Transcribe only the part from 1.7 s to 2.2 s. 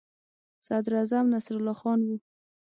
خان وو.